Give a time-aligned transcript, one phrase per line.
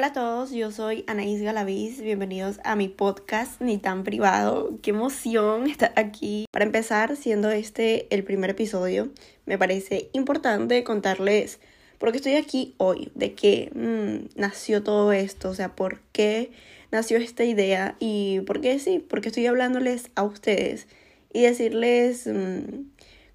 [0.00, 4.78] Hola a todos, yo soy Anaís Galaviz, bienvenidos a mi podcast Ni tan privado.
[4.80, 6.46] Qué emoción estar aquí.
[6.50, 9.10] Para empezar, siendo este el primer episodio,
[9.44, 11.60] me parece importante contarles
[11.98, 16.50] por qué estoy aquí hoy, de qué mm, nació todo esto, o sea, por qué
[16.90, 20.88] nació esta idea y por qué sí, porque estoy hablándoles a ustedes
[21.30, 22.86] y decirles mm,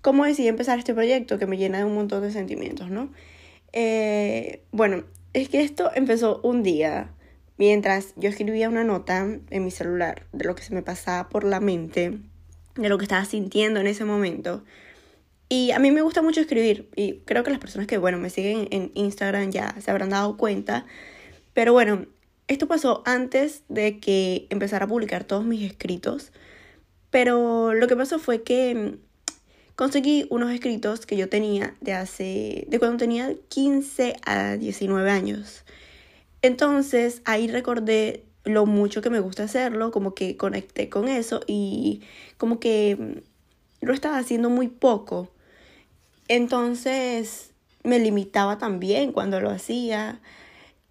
[0.02, 3.12] cómo decidí empezar este proyecto que me llena de un montón de sentimientos, ¿no?
[3.72, 5.04] Eh, bueno,
[5.36, 7.10] es que esto empezó un día
[7.58, 11.44] mientras yo escribía una nota en mi celular de lo que se me pasaba por
[11.44, 12.20] la mente,
[12.76, 14.64] de lo que estaba sintiendo en ese momento.
[15.50, 18.30] Y a mí me gusta mucho escribir y creo que las personas que, bueno, me
[18.30, 20.86] siguen en Instagram ya se habrán dado cuenta.
[21.54, 22.06] Pero bueno,
[22.48, 26.32] esto pasó antes de que empezara a publicar todos mis escritos.
[27.10, 29.00] Pero lo que pasó fue que
[29.76, 35.64] conseguí unos escritos que yo tenía de hace, de cuando tenía 15 a 19 años.
[36.42, 42.02] Entonces ahí recordé lo mucho que me gusta hacerlo, como que conecté con eso y
[42.38, 43.24] como que
[43.82, 45.30] lo estaba haciendo muy poco.
[46.28, 47.52] Entonces
[47.84, 50.20] me limitaba también cuando lo hacía.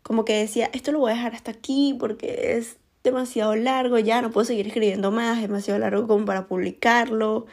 [0.03, 4.23] Como que decía, esto lo voy a dejar hasta aquí porque es demasiado largo, ya
[4.23, 7.47] no puedo seguir escribiendo más, es demasiado largo como para publicarlo.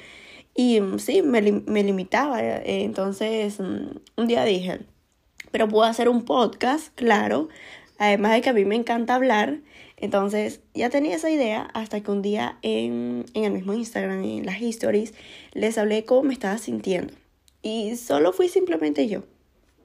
[0.55, 2.41] Y mm, sí, me, me limitaba.
[2.44, 4.81] Eh, entonces, mm, un día dije,
[5.52, 7.49] pero puedo hacer un podcast, claro.
[7.97, 9.59] Además de que a mí me encanta hablar.
[9.97, 14.45] Entonces, ya tenía esa idea hasta que un día en, en el mismo Instagram, en
[14.45, 15.13] las stories,
[15.53, 17.13] les hablé cómo me estaba sintiendo.
[17.61, 19.23] Y solo fui simplemente yo,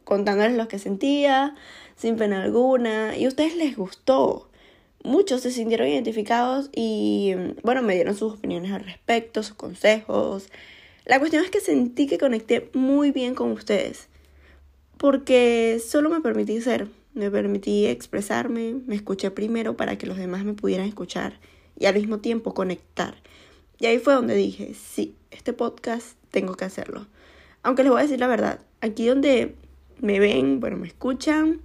[0.05, 1.55] contándoles lo que sentía,
[1.97, 3.17] sin pena alguna.
[3.17, 4.49] Y a ustedes les gustó
[5.07, 10.49] muchos se sintieron identificados y bueno, me dieron sus opiniones al respecto, sus consejos.
[11.05, 14.09] La cuestión es que sentí que conecté muy bien con ustedes,
[14.99, 20.45] porque solo me permití ser, me permití expresarme, me escuché primero para que los demás
[20.45, 21.39] me pudieran escuchar
[21.79, 23.15] y al mismo tiempo conectar.
[23.79, 27.07] Y ahí fue donde dije, sí, este podcast tengo que hacerlo.
[27.63, 29.55] Aunque les voy a decir la verdad, aquí donde
[30.01, 31.61] me ven, bueno, me escuchan,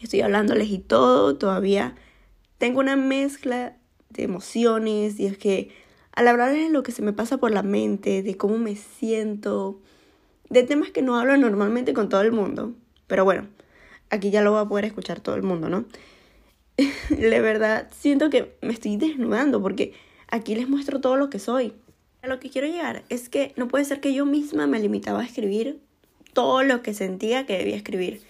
[0.00, 1.94] estoy hablándoles y todo, todavía
[2.60, 3.74] tengo una mezcla
[4.10, 5.70] de emociones y es que
[6.12, 9.80] al hablar de lo que se me pasa por la mente, de cómo me siento,
[10.50, 12.74] de temas que no hablo normalmente con todo el mundo,
[13.06, 13.48] pero bueno,
[14.10, 15.86] aquí ya lo va a poder escuchar todo el mundo, ¿no?
[17.08, 19.94] de verdad, siento que me estoy desnudando porque
[20.28, 21.72] aquí les muestro todo lo que soy.
[22.20, 25.20] A lo que quiero llegar es que no puede ser que yo misma me limitaba
[25.20, 25.80] a escribir
[26.34, 28.20] todo lo que sentía que debía escribir,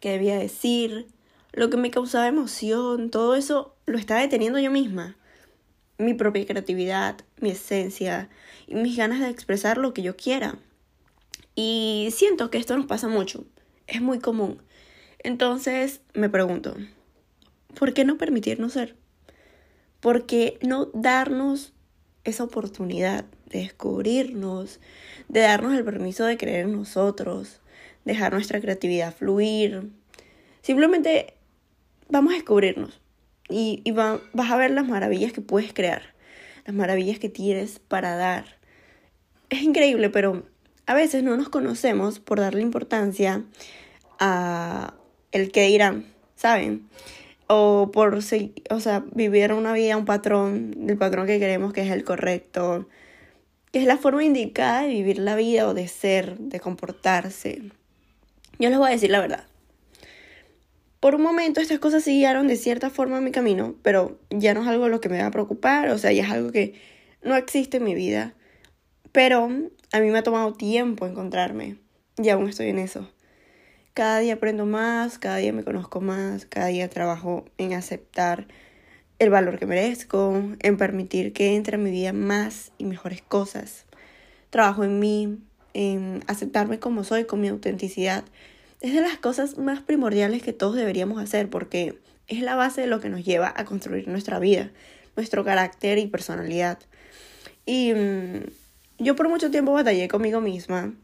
[0.00, 1.06] que debía decir,
[1.52, 5.16] lo que me causaba emoción, todo eso lo estaba deteniendo yo misma.
[5.98, 8.28] Mi propia creatividad, mi esencia
[8.66, 10.58] y mis ganas de expresar lo que yo quiera.
[11.54, 13.44] Y siento que esto nos pasa mucho,
[13.86, 14.62] es muy común.
[15.18, 16.76] Entonces me pregunto,
[17.76, 18.94] ¿por qué no permitirnos ser?
[20.00, 21.72] ¿Por qué no darnos
[22.22, 24.78] esa oportunidad de descubrirnos,
[25.28, 27.60] de darnos el permiso de creer en nosotros,
[28.04, 29.90] dejar nuestra creatividad fluir?
[30.62, 31.37] Simplemente
[32.08, 33.00] vamos a descubrirnos
[33.48, 34.20] y, vas
[34.50, 36.02] a ver las maravillas que puedes crear,
[36.66, 38.58] las maravillas que tienes para dar.
[39.50, 40.44] Es increíble, pero
[40.86, 43.44] a veces no nos conocemos por darle importancia
[44.18, 44.94] a
[45.32, 46.88] el que dirán, ¿saben?
[47.46, 51.90] O por o sea, vivir una vida, un patrón, del patrón que queremos que es
[51.90, 52.88] el correcto,
[53.72, 57.62] que es la forma indicada de vivir la vida o de ser, de comportarse.
[58.58, 59.47] Yo les voy a decir la verdad.
[61.00, 64.68] Por un momento estas cosas siguieron de cierta forma mi camino, pero ya no es
[64.68, 66.74] algo lo que me va a preocupar, o sea, ya es algo que
[67.22, 68.34] no existe en mi vida.
[69.12, 69.48] Pero
[69.92, 71.76] a mí me ha tomado tiempo encontrarme
[72.16, 73.08] y aún estoy en eso.
[73.94, 78.48] Cada día aprendo más, cada día me conozco más, cada día trabajo en aceptar
[79.20, 83.86] el valor que merezco, en permitir que entre en mi vida más y mejores cosas.
[84.50, 85.38] Trabajo en mí,
[85.74, 88.24] en aceptarme como soy, con mi autenticidad
[88.80, 92.86] es de las cosas más primordiales que todos deberíamos hacer porque es la base de
[92.86, 94.70] lo que nos lleva a construir nuestra vida,
[95.16, 96.78] nuestro carácter y personalidad.
[97.66, 98.44] Y mm,
[98.98, 100.94] yo por mucho tiempo batallé conmigo misma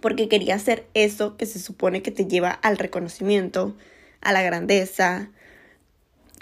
[0.00, 3.76] porque quería hacer eso que se supone que te lleva al reconocimiento,
[4.20, 5.30] a la grandeza,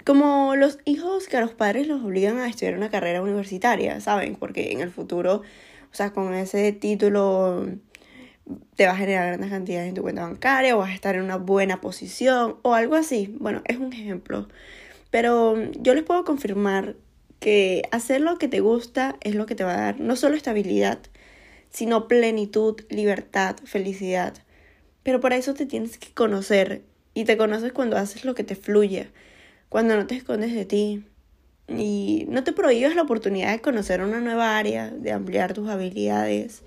[0.05, 4.35] como los hijos que a los padres los obligan a estudiar una carrera universitaria, ¿saben?
[4.35, 5.35] Porque en el futuro,
[5.91, 7.67] o sea, con ese título
[8.75, 11.23] te va a generar grandes cantidades en tu cuenta bancaria o vas a estar en
[11.23, 13.35] una buena posición o algo así.
[13.39, 14.47] Bueno, es un ejemplo.
[15.11, 16.95] Pero yo les puedo confirmar
[17.39, 20.35] que hacer lo que te gusta es lo que te va a dar no solo
[20.35, 20.99] estabilidad,
[21.69, 24.35] sino plenitud, libertad, felicidad.
[25.03, 26.83] Pero para eso te tienes que conocer
[27.13, 29.09] Y te conoces cuando haces lo que te fluye,
[29.69, 31.05] cuando no te escondes de ti.
[31.67, 36.63] Y no te prohíbes la oportunidad de conocer una nueva área, de ampliar tus habilidades,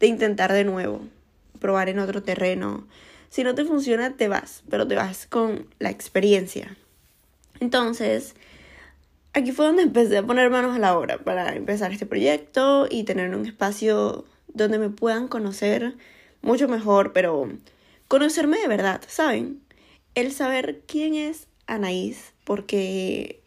[0.00, 1.00] de intentar de nuevo,
[1.60, 2.86] probar en otro terreno.
[3.28, 6.76] Si no te funciona, te vas, pero te vas con la experiencia.
[7.60, 8.34] Entonces,
[9.32, 13.04] aquí fue donde empecé a poner manos a la obra para empezar este proyecto y
[13.04, 15.94] tener un espacio donde me puedan conocer
[16.42, 17.48] mucho mejor, pero
[18.08, 19.60] conocerme de verdad, ¿saben?
[20.14, 23.40] El saber quién es Anaís, porque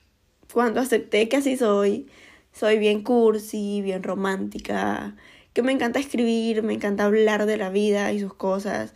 [0.51, 2.07] cuando acepté que así soy,
[2.51, 5.15] soy bien cursi, bien romántica,
[5.57, 8.93] que me encanta escribir, me encanta hablar de la vida y sus cosas.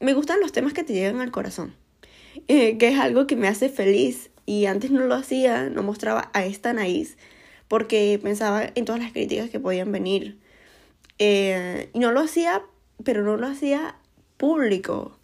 [0.00, 1.74] Me gustan los temas que te llegan al corazón,
[2.48, 6.30] eh, que es algo que me hace feliz y antes no lo hacía, no mostraba
[6.32, 7.18] a esta Anaís
[7.68, 10.38] porque pensaba en todas las críticas que podían venir.
[11.18, 12.62] Eh, y no lo hacía,
[13.04, 13.96] pero no lo hacía
[14.38, 15.18] público,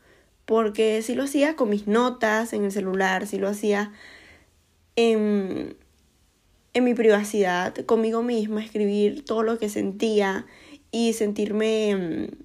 [0.45, 3.93] porque sí lo hacía con mis notas en el celular, sí lo hacía
[4.95, 5.75] en,
[6.75, 10.45] en mi privacidad, conmigo misma, escribir todo lo que sentía
[10.91, 12.45] y sentirme mm,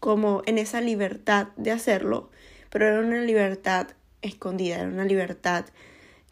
[0.00, 2.30] como en esa libertad de hacerlo,
[2.70, 3.88] pero era una libertad
[4.22, 5.66] escondida, era una libertad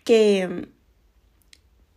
[0.04, 0.68] que,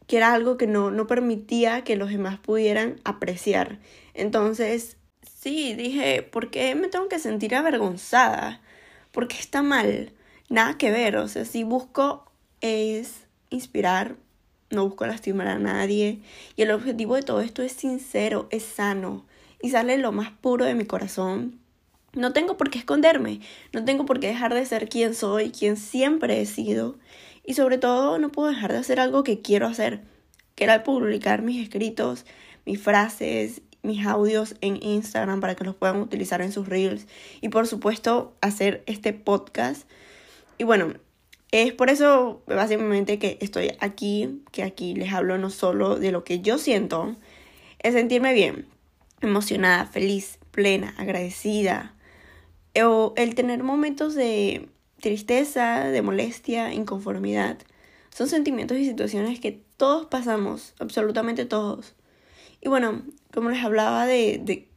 [0.06, 3.80] que era algo que no, no permitía que los demás pudieran apreciar.
[4.14, 4.98] Entonces,
[5.40, 8.62] sí, dije, ¿por qué me tengo que sentir avergonzada?
[9.12, 10.14] ¿Por qué está mal?
[10.50, 14.18] Nada que ver, o sea, si busco es inspirar,
[14.72, 16.20] no busco lastimar a nadie.
[16.56, 19.26] Y el objetivo de todo esto es sincero, es sano
[19.62, 21.60] y sale lo más puro de mi corazón.
[22.14, 23.40] No tengo por qué esconderme,
[23.72, 26.98] no tengo por qué dejar de ser quien soy, quien siempre he sido.
[27.46, 30.02] Y sobre todo no puedo dejar de hacer algo que quiero hacer,
[30.56, 32.26] que era publicar mis escritos,
[32.66, 37.08] mis frases, mis audios en Instagram para que los puedan utilizar en sus reels.
[37.40, 39.88] Y por supuesto hacer este podcast.
[40.58, 40.94] Y bueno,
[41.52, 46.24] es por eso básicamente que estoy aquí, que aquí les hablo no solo de lo
[46.24, 47.16] que yo siento,
[47.80, 48.68] es sentirme bien,
[49.22, 51.94] emocionada, feliz, plena, agradecida,
[52.82, 54.70] o el tener momentos de
[55.02, 57.58] tristeza, de molestia, inconformidad.
[58.16, 61.96] Son sentimientos y situaciones que todos pasamos, absolutamente todos.
[62.62, 63.02] Y bueno,
[63.34, 64.70] como les hablaba de, de,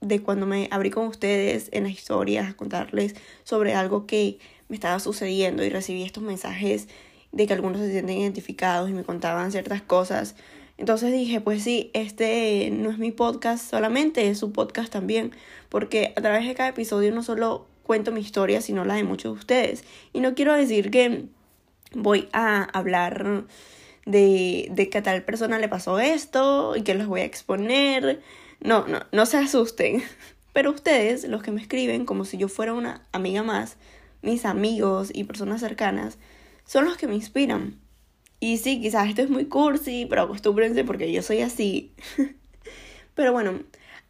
[0.00, 4.38] de cuando me abrí con ustedes en las historias a contarles sobre algo que
[4.72, 6.88] me estaba sucediendo y recibí estos mensajes
[7.30, 10.34] de que algunos se sienten identificados y me contaban ciertas cosas.
[10.78, 15.32] Entonces dije, pues sí, este no es mi podcast solamente, es su podcast también,
[15.68, 19.34] porque a través de cada episodio no solo cuento mi historia, sino la de muchos
[19.34, 19.84] de ustedes.
[20.14, 21.26] Y no quiero decir que
[21.92, 23.44] voy a hablar
[24.06, 28.22] de, de que a tal persona le pasó esto y que los voy a exponer.
[28.60, 30.02] No, no, no se asusten.
[30.54, 33.76] Pero ustedes, los que me escriben como si yo fuera una amiga más,
[34.22, 36.18] mis amigos y personas cercanas,
[36.64, 37.78] son los que me inspiran.
[38.40, 41.92] Y sí, quizás esto es muy cursi, pero acostúmbrense porque yo soy así.
[43.14, 43.60] pero bueno,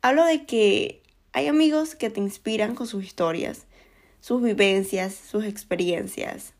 [0.00, 3.66] hablo de que hay amigos que te inspiran con sus historias,
[4.20, 6.54] sus vivencias, sus experiencias.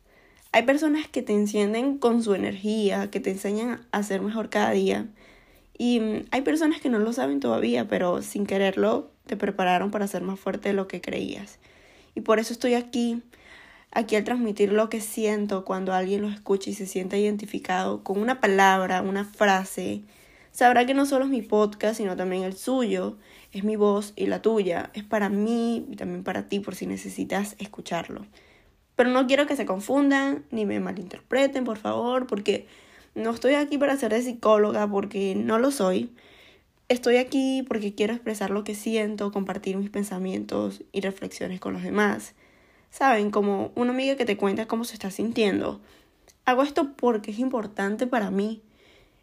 [0.52, 4.72] Hay personas que te encienden con su energía, que te enseñan a ser mejor cada
[4.72, 5.06] día.
[5.78, 10.06] Y mm, hay personas que no lo saben todavía, pero sin quererlo te prepararon para
[10.06, 11.58] ser más fuerte de lo que creías.
[12.14, 13.22] Y por eso estoy aquí,
[13.92, 18.18] aquí al transmitir lo que siento cuando alguien lo escucha y se siente identificado con
[18.18, 20.02] una palabra, una frase.
[20.50, 23.16] Sabrá que no solo es mi podcast, sino también el suyo
[23.52, 26.86] es mi voz y la tuya, es para mí y también para ti por si
[26.86, 28.26] necesitas escucharlo.
[28.96, 32.66] Pero no quiero que se confundan ni me malinterpreten, por favor, porque
[33.14, 36.12] no estoy aquí para ser de psicóloga, porque no lo soy.
[36.88, 41.82] Estoy aquí porque quiero expresar lo que siento, compartir mis pensamientos y reflexiones con los
[41.82, 42.34] demás.
[42.92, 45.80] Saben, como una amiga que te cuenta cómo se está sintiendo.
[46.44, 48.60] Hago esto porque es importante para mí.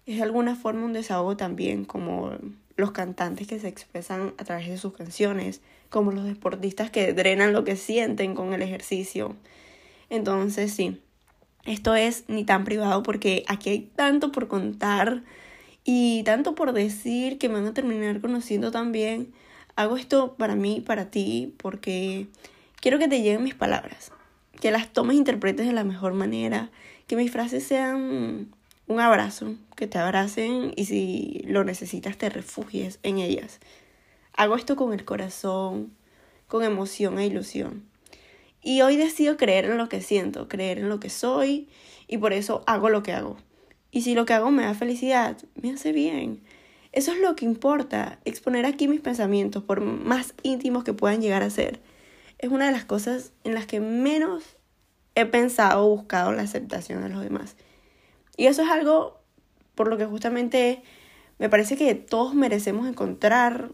[0.08, 2.32] Es de alguna forma un desahogo también, como
[2.78, 5.62] los cantantes que se expresan a través de sus canciones,
[5.92, 9.36] como los deportistas que drenan lo que sienten con el ejercicio.
[10.10, 11.00] Entonces, sí,
[11.64, 15.22] esto es ni tan privado porque aquí hay tanto por contar
[15.84, 19.32] y tanto por decir que me van a terminar conociendo también.
[19.76, 22.26] Hago esto para mí, para ti, porque
[22.82, 24.12] quiero que te lleguen mis palabras,
[24.60, 26.70] que las tomes e interpretes de la mejor manera,
[27.08, 28.54] que mis frases sean
[28.88, 33.60] un abrazo, que te abracen y si lo necesitas te refugies en ellas.
[34.34, 35.94] Hago esto con el corazón,
[36.48, 37.84] con emoción e ilusión.
[38.62, 41.70] Y hoy decido creer en lo que siento, creer en lo que soy
[42.08, 43.38] y por eso hago lo que hago.
[43.92, 46.42] Y si lo que hago me da felicidad, me hace bien.
[46.92, 51.44] Eso es lo que importa, exponer aquí mis pensamientos, por más íntimos que puedan llegar
[51.44, 51.80] a ser.
[52.40, 54.44] Es una de las cosas en las que menos
[55.16, 57.56] he pensado o buscado la aceptación de los demás.
[58.38, 59.20] Y eso es algo
[59.76, 60.82] por lo que justamente
[61.38, 63.72] me parece que todos merecemos encontrar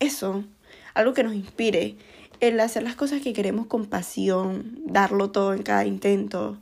[0.00, 0.44] eso,
[0.94, 1.96] algo que nos inspire,
[2.40, 6.58] el hacer las cosas que queremos con pasión, darlo todo en cada intento.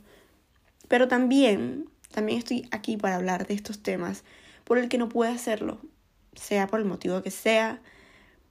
[0.87, 4.23] Pero también, también estoy aquí para hablar de estos temas
[4.63, 5.79] por el que no puede hacerlo,
[6.35, 7.81] sea por el motivo que sea,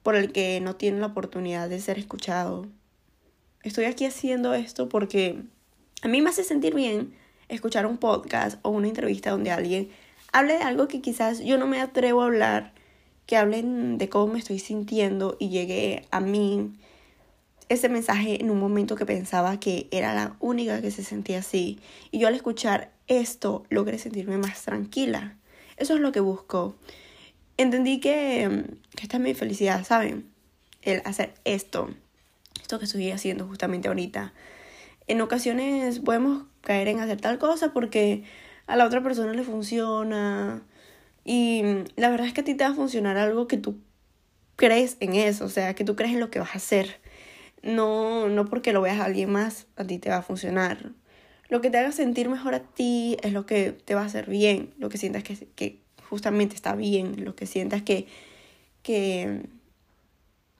[0.02, 2.66] por el que no tiene la oportunidad de ser escuchado.
[3.62, 5.42] Estoy aquí haciendo esto porque
[6.02, 7.14] a mí me hace sentir bien
[7.48, 9.90] escuchar un podcast o una entrevista donde alguien
[10.32, 12.72] hable de algo que quizás yo no me atrevo a hablar,
[13.26, 16.72] que hablen de cómo me estoy sintiendo y llegue a mí
[17.68, 21.78] ese mensaje en un momento que pensaba que era la única que se sentía así.
[22.10, 25.36] Y yo al escuchar esto logré sentirme más tranquila.
[25.76, 26.76] Eso es lo que busco
[27.56, 28.64] entendí que,
[28.94, 30.30] que esta es mi felicidad, ¿saben?
[30.82, 31.90] El hacer esto,
[32.78, 34.32] que estoy haciendo justamente ahorita.
[35.06, 38.24] En ocasiones podemos caer en hacer tal cosa porque
[38.66, 40.62] a la otra persona le funciona
[41.24, 41.62] y
[41.96, 43.78] la verdad es que a ti te va a funcionar algo que tú
[44.56, 47.00] crees en eso, o sea, que tú crees en lo que vas a hacer.
[47.62, 50.92] No, no porque lo veas a alguien más, a ti te va a funcionar.
[51.48, 54.28] Lo que te haga sentir mejor a ti es lo que te va a hacer
[54.28, 58.06] bien, lo que sientas que, que, justamente está bien, lo que sientas que,
[58.82, 59.42] que,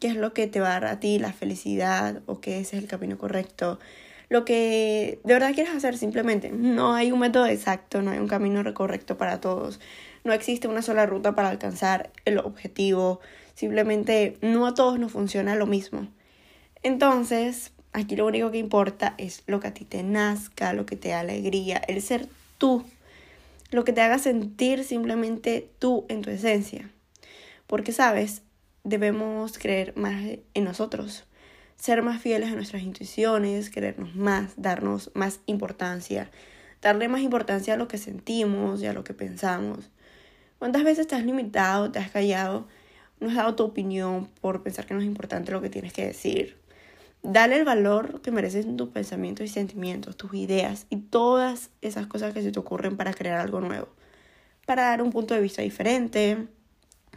[0.08, 2.82] es lo que te va a dar a ti la felicidad o que ese es
[2.82, 3.78] el camino correcto.
[4.28, 6.50] Lo que de verdad quieres hacer simplemente.
[6.50, 9.80] No hay un método exacto, no hay un camino correcto para todos.
[10.24, 13.20] No existe una sola ruta para alcanzar el objetivo.
[13.54, 16.08] Simplemente no a todos nos funciona lo mismo.
[16.82, 20.96] Entonces, aquí lo único que importa es lo que a ti te nazca, lo que
[20.96, 22.28] te da alegría, el ser
[22.58, 22.84] tú
[23.72, 26.90] lo que te haga sentir simplemente tú en tu esencia.
[27.66, 28.42] Porque, sabes,
[28.84, 30.22] debemos creer más
[30.54, 31.24] en nosotros,
[31.76, 36.30] ser más fieles a nuestras intuiciones, querernos más, darnos más importancia,
[36.80, 39.90] darle más importancia a lo que sentimos y a lo que pensamos.
[40.58, 42.68] ¿Cuántas veces te has limitado, te has callado,
[43.18, 46.06] no has dado tu opinión por pensar que no es importante lo que tienes que
[46.06, 46.56] decir?
[47.24, 52.34] Dale el valor que merecen tus pensamientos y sentimientos, tus ideas y todas esas cosas
[52.34, 53.88] que se te ocurren para crear algo nuevo.
[54.66, 56.48] Para dar un punto de vista diferente.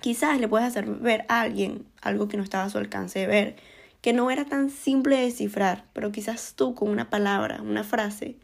[0.02, 3.28] Quizás le puedes hacer ver a alguien algo que no estaba a su alcance de
[3.28, 3.56] ver,
[4.02, 8.38] que no era tan simple de descifrar, pero quizás tú con una palabra, una frase,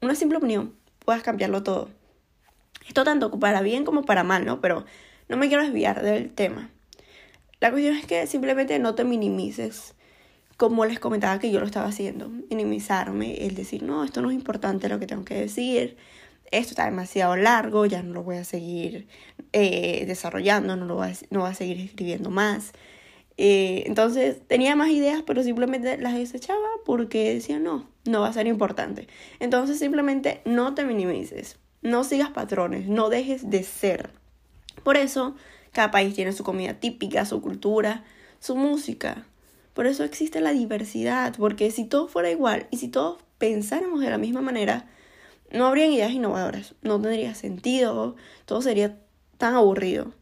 [0.00, 1.90] una simple opinión, puedas cambiarlo todo.
[2.86, 4.60] Esto tanto para bien como para mal, ¿no?
[4.60, 4.84] Pero
[5.28, 6.70] no me quiero desviar del tema.
[7.60, 9.94] La cuestión es que simplemente no te minimices
[10.56, 14.36] como les comentaba que yo lo estaba haciendo, minimizarme, el decir, no, esto no es
[14.36, 15.96] importante lo que tengo que decir,
[16.58, 19.06] esto está demasiado largo, ya no lo voy a seguir
[19.52, 22.72] eh, desarrollando, no lo voy a, no a seguir escribiendo más.
[23.36, 28.32] Eh, entonces tenía más ideas, pero simplemente las desechaba porque decía, no, no va a
[28.32, 29.08] ser importante.
[29.40, 34.10] Entonces simplemente no te minimices, no sigas patrones, no dejes de ser.
[34.82, 35.34] Por eso,
[35.72, 38.04] cada país tiene su comida típica, su cultura,
[38.38, 39.26] su música,
[39.74, 44.08] por eso existe la diversidad, porque si todo fuera igual y si todos pensáramos de
[44.08, 44.88] la misma manera,
[45.50, 48.98] no habrían ideas innovadoras, no tendría sentido, todo sería
[49.38, 50.12] tan aburrido.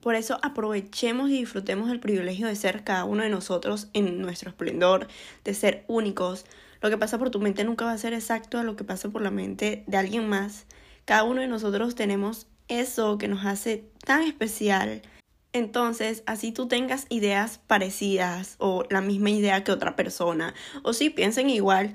[0.00, 4.50] Por eso aprovechemos y disfrutemos del privilegio de ser cada uno de nosotros en nuestro
[4.50, 5.06] esplendor,
[5.44, 6.44] de ser únicos.
[6.80, 9.10] Lo que pasa por tu mente nunca va a ser exacto a lo que pasa
[9.10, 10.66] por la mente de alguien más.
[11.04, 15.02] Cada uno de nosotros tenemos eso que nos hace tan especial,
[15.52, 21.10] entonces, así tú tengas ideas parecidas o la misma idea que otra persona, o si
[21.10, 21.94] piensen igual,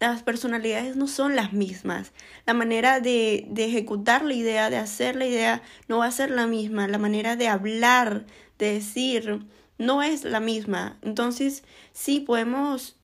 [0.00, 2.12] las personalidades no son las mismas.
[2.46, 6.30] La manera de, de, ejecutar la idea, de hacer la idea, no va a ser
[6.30, 6.88] la misma.
[6.88, 8.26] La manera de hablar,
[8.58, 9.44] de decir,
[9.76, 10.98] no es la misma.
[11.02, 12.96] Entonces, sí podemos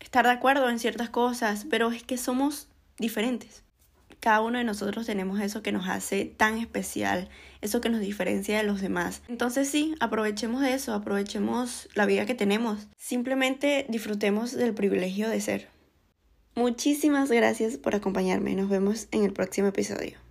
[0.00, 2.68] estar de acuerdo en ciertas cosas, pero es que somos
[2.98, 3.64] diferentes
[4.20, 7.28] cada uno de nosotros tenemos eso que nos hace tan especial,
[7.60, 9.22] eso que nos diferencia de los demás.
[9.28, 12.88] Entonces sí, aprovechemos de eso, aprovechemos la vida que tenemos.
[12.96, 15.77] Simplemente disfrutemos del privilegio de ser.
[16.58, 18.56] Muchísimas gracias por acompañarme.
[18.56, 20.27] Nos vemos en el próximo episodio.